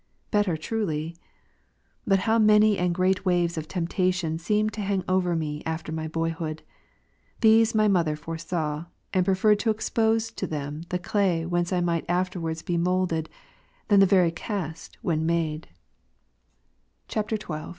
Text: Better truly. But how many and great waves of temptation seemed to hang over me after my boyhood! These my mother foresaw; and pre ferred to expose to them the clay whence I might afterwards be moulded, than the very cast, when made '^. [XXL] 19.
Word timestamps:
Better 0.31 0.57
truly. 0.57 1.15
But 2.07 2.21
how 2.25 2.39
many 2.39 2.75
and 2.75 2.91
great 2.91 3.23
waves 3.23 3.55
of 3.55 3.67
temptation 3.67 4.39
seemed 4.39 4.73
to 4.73 4.81
hang 4.81 5.03
over 5.07 5.35
me 5.35 5.61
after 5.63 5.91
my 5.91 6.07
boyhood! 6.07 6.63
These 7.41 7.75
my 7.75 7.87
mother 7.87 8.15
foresaw; 8.15 8.85
and 9.13 9.23
pre 9.23 9.35
ferred 9.35 9.59
to 9.59 9.69
expose 9.69 10.31
to 10.31 10.47
them 10.47 10.81
the 10.89 10.97
clay 10.97 11.45
whence 11.45 11.71
I 11.71 11.81
might 11.81 12.09
afterwards 12.09 12.63
be 12.63 12.77
moulded, 12.79 13.29
than 13.89 13.99
the 13.99 14.07
very 14.07 14.31
cast, 14.31 14.97
when 15.03 15.23
made 15.23 15.67
'^. 17.07 17.23
[XXL] 17.23 17.49
19. 17.51 17.69